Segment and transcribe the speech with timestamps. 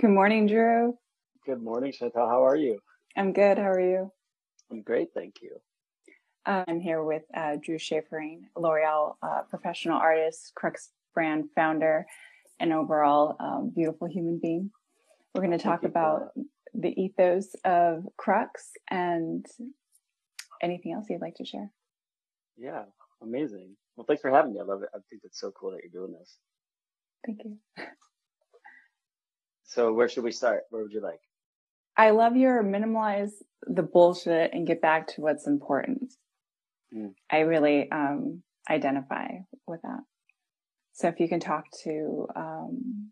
[0.00, 0.96] Good morning, Drew.
[1.44, 2.28] Good morning, Chantal.
[2.28, 2.78] How are you?
[3.16, 3.58] I'm good.
[3.58, 4.12] How are you?
[4.70, 5.56] I'm great, thank you.
[6.46, 12.06] Uh, I'm here with uh, Drew Schaefering, L'Oreal uh, professional artist, Cruxe brand founder,
[12.60, 14.70] and overall um, beautiful human being.
[15.34, 16.28] We're going to talk about
[16.74, 19.44] the ethos of Cruxe and
[20.62, 21.72] anything else you'd like to share.
[22.56, 22.84] Yeah,
[23.20, 23.74] amazing.
[23.96, 24.60] Well, thanks for having me.
[24.60, 24.90] I love it.
[24.94, 26.36] I think it's so cool that you're doing this.
[27.26, 27.56] Thank you.
[29.68, 30.62] So where should we start?
[30.70, 31.20] Where would you like?
[31.96, 33.32] I love your minimalize
[33.66, 36.14] the bullshit and get back to what's important.
[36.94, 37.12] Mm.
[37.30, 39.28] I really um, identify
[39.66, 40.00] with that.
[40.94, 43.10] So if you can talk to um,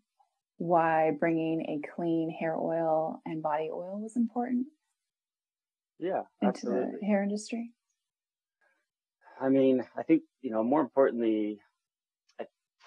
[0.57, 4.65] why bringing a clean hair oil and body oil was important.
[5.99, 6.91] Yeah, into absolutely.
[6.99, 7.71] the hair industry.
[9.39, 11.59] I mean, I think you know more importantly,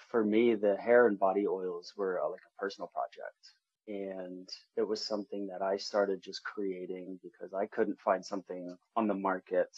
[0.09, 3.53] for me, the hair and body oils were uh, like a personal project
[3.87, 9.07] and it was something that I started just creating because I couldn't find something on
[9.07, 9.69] the market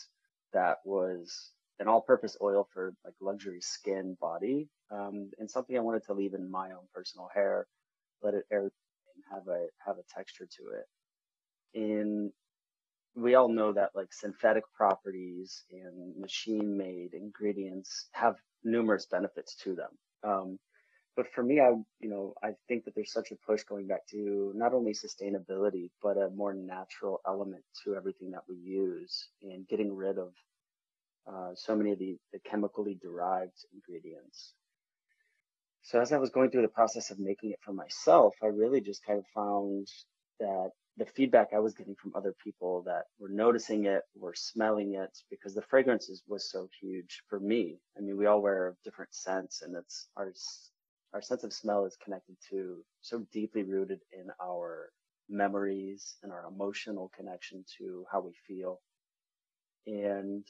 [0.53, 6.05] that was an all-purpose oil for like luxury skin body um, and something I wanted
[6.05, 7.67] to leave in my own personal hair,
[8.21, 8.71] let it air and
[9.31, 11.79] have a have a texture to it.
[11.79, 12.31] And
[13.15, 19.89] we all know that like synthetic properties and machine-made ingredients have numerous benefits to them.
[20.23, 20.59] Um,
[21.15, 21.69] but for me, I,
[21.99, 25.89] you know, I think that there's such a push going back to not only sustainability,
[26.01, 30.33] but a more natural element to everything that we use and getting rid of
[31.27, 34.53] uh, so many of the, the chemically derived ingredients.
[35.83, 38.81] So as I was going through the process of making it for myself, I really
[38.81, 39.87] just kind of found
[40.39, 44.93] that the feedback I was getting from other people that were noticing it, were smelling
[44.95, 47.77] it, because the fragrances was so huge for me.
[47.97, 50.31] I mean, we all wear different scents and it's our
[51.13, 54.89] our sense of smell is connected to so deeply rooted in our
[55.29, 58.81] memories and our emotional connection to how we feel.
[59.85, 60.45] And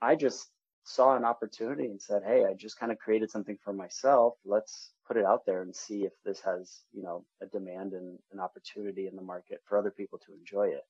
[0.00, 0.50] I just
[0.84, 4.34] saw an opportunity and said, Hey, I just kind of created something for myself.
[4.44, 8.18] Let's put it out there and see if this has, you know, a demand and
[8.32, 10.82] an opportunity in the market for other people to enjoy it.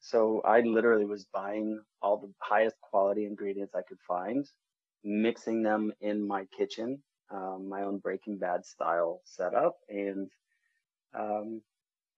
[0.00, 4.46] So I literally was buying all the highest quality ingredients I could find
[5.04, 9.76] mixing them in my kitchen, um, my own Breaking Bad style setup.
[9.88, 10.30] And
[11.18, 11.60] um,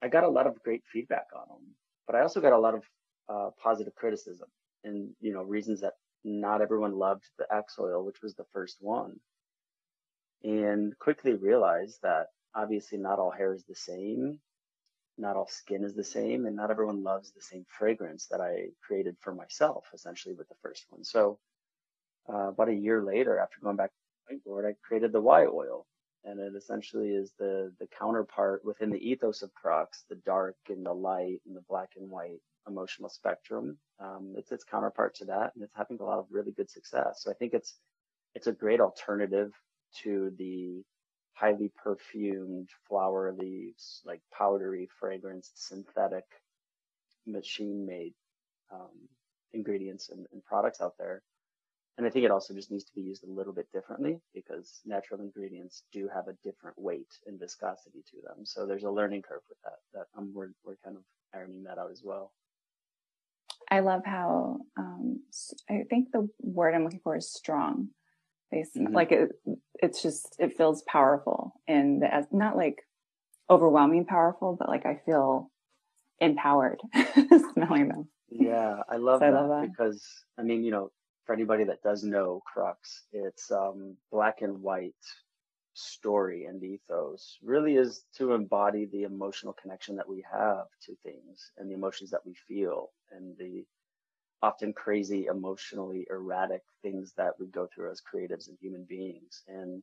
[0.03, 1.75] I got a lot of great feedback on them,
[2.07, 2.83] but I also got a lot of
[3.29, 4.49] uh, positive criticism
[4.85, 5.95] and, you know, reasons that
[6.25, 9.19] not everyone loved the X oil, which was the first one.
[10.45, 14.39] And quickly realized that obviously not all hair is the same.
[15.19, 18.67] Not all skin is the same and not everyone loves the same fragrance that I
[18.87, 21.05] created for myself essentially with the first one.
[21.05, 21.39] So
[22.29, 23.97] uh, about a year later, after going back to
[24.29, 25.87] the whiteboard, I created the Y oil.
[26.25, 30.85] And it essentially is the, the counterpart within the ethos of Cruxe, the dark and
[30.85, 33.79] the light and the black and white emotional spectrum.
[34.01, 37.21] Um, it's its counterpart to that, and it's having a lot of really good success.
[37.23, 37.79] So I think it's
[38.35, 39.53] it's a great alternative
[40.03, 40.83] to the
[41.35, 46.25] highly perfumed flower leaves, like powdery, fragranced, synthetic,
[47.25, 48.15] machine-made
[48.73, 49.09] um,
[49.53, 51.23] ingredients and, and products out there.
[51.97, 54.81] And I think it also just needs to be used a little bit differently because
[54.85, 58.45] natural ingredients do have a different weight and viscosity to them.
[58.45, 61.03] So there's a learning curve with that that um, we're, we're kind of
[61.35, 62.33] ironing that out as well.
[63.71, 65.21] I love how, um,
[65.71, 67.89] I think the word I'm looking for is strong.
[68.55, 68.95] Mm-hmm.
[68.95, 69.31] Like it,
[69.75, 72.79] it's just, it feels powerful and as not like
[73.51, 75.51] overwhelming powerful, but like I feel
[76.21, 76.81] empowered
[77.55, 78.09] smelling them.
[78.31, 80.07] Yeah, I love, so that, I love that because
[80.39, 80.91] I mean, you know,
[81.27, 84.95] for anybody that does know Cruxe, it's um, black and white
[85.75, 91.53] story and ethos really is to embody the emotional connection that we have to things
[91.59, 93.65] and the emotions that we feel and the
[94.43, 99.43] often crazy, emotionally erratic things that we go through as creatives and human beings.
[99.49, 99.83] And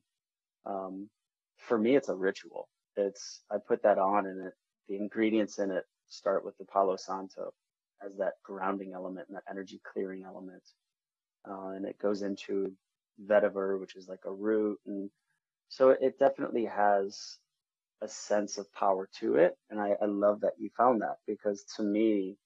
[0.66, 1.08] um,
[1.58, 2.68] for me, it's a ritual.
[2.96, 4.54] It's I put that on, and it,
[4.88, 7.52] the ingredients in it start with the Palo Santo
[8.04, 10.62] as that grounding element and that energy clearing element
[11.48, 12.72] uh, and it goes into
[13.26, 14.78] vetiver, which is like a root.
[14.86, 15.10] And
[15.68, 17.38] so it definitely has
[18.02, 19.56] a sense of power to it.
[19.70, 22.36] And I, I love that you found that because to me,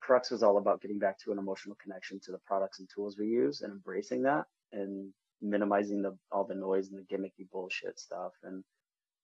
[0.00, 3.16] Cruxe was all about getting back to an emotional connection to the products and tools
[3.18, 5.12] we use and embracing that and
[5.42, 8.32] minimizing the all the noise and the gimmicky bullshit stuff.
[8.44, 8.64] And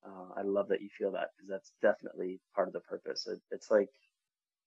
[0.07, 3.27] uh, I love that you feel that because that's definitely part of the purpose.
[3.29, 3.89] It, it's like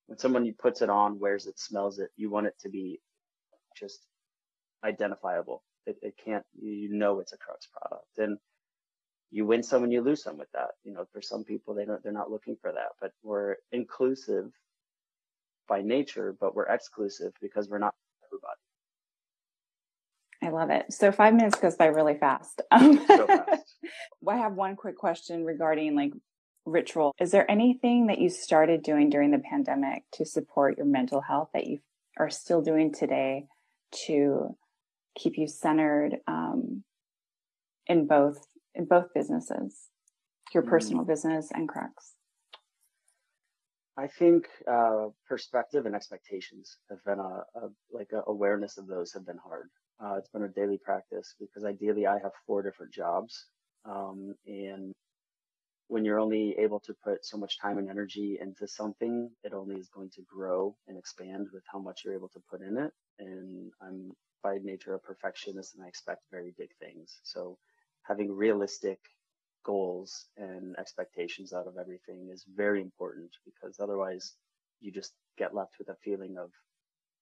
[0.08, 3.02] when someone puts it on, wears it, smells it, you want it to be
[3.78, 4.02] just
[4.86, 5.64] identifiable.
[5.86, 8.18] It, it can't, you know, it's a Cruxe product.
[8.18, 8.38] And
[9.32, 10.72] you win some and you lose some with that.
[10.84, 14.52] You know, for some people, they don't, they're not looking for that, but we're inclusive
[15.68, 17.94] by nature, but we're exclusive because we're not
[18.28, 18.60] everybody.
[20.44, 20.94] I love it.
[20.94, 22.62] So five minutes goes by really fast.
[22.72, 23.76] Um, so fast.
[24.28, 26.14] I have one quick question regarding like
[26.66, 27.14] ritual.
[27.20, 31.50] Is there anything that you started doing during the pandemic to support your mental health
[31.54, 31.80] that you
[32.18, 33.46] are still doing today
[34.08, 34.56] to
[35.16, 36.84] keep you centered um,
[37.88, 39.88] in both in both businesses,
[40.54, 40.70] your mm.
[40.70, 42.14] personal business and Cruxe?
[43.98, 49.14] I think uh, perspective and expectations have been a, a like a awareness of those
[49.14, 49.70] have been hard.
[50.04, 53.48] Uh, it's been a daily practice because ideally I have four different jobs,
[53.86, 54.92] um, and
[55.88, 59.76] when you're only able to put so much time and energy into something, it only
[59.76, 62.92] is going to grow and expand with how much you're able to put in it.
[63.20, 64.12] And I'm
[64.44, 67.20] by nature a perfectionist and I expect very big things.
[67.24, 67.58] So
[68.04, 69.00] having realistic
[69.66, 74.34] goals and expectations out of everything is very important because otherwise
[74.81, 76.52] you just get left with a feeling of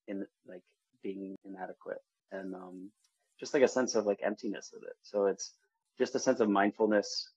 [0.08, 0.64] in like
[1.02, 2.02] being inadequate
[2.32, 2.92] and um,
[3.40, 4.96] just like a sense of like emptiness with it.
[5.02, 5.54] So it's
[5.98, 7.30] just a sense of mindfulness,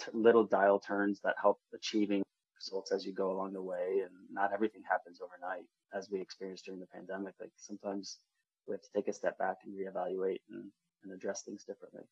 [0.00, 2.22] t- little dial turns that help achieving
[2.56, 4.02] results as you go along the way.
[4.02, 5.64] And not everything happens overnight,
[5.94, 7.34] as we experienced during the pandemic.
[7.40, 8.18] Like sometimes
[8.66, 10.64] we have to take a step back and reevaluate and,
[11.02, 12.02] and address things differently.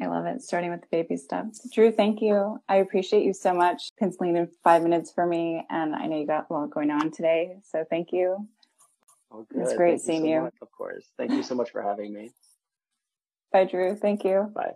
[0.00, 0.40] I love it.
[0.42, 1.68] Starting with the baby steps.
[1.74, 2.58] Drew, thank you.
[2.68, 3.90] I appreciate you so much.
[3.98, 5.66] Penciling in five minutes for me.
[5.68, 7.56] And I know you got a lot going on today.
[7.64, 8.48] So thank you.
[9.32, 9.62] Oh, good.
[9.62, 10.38] It's great Thank seeing you.
[10.38, 10.50] So you.
[10.62, 11.06] Of course.
[11.16, 12.30] Thank you so much for having me.
[13.52, 13.96] Bye, Drew.
[13.96, 14.50] Thank you.
[14.54, 14.72] Bye.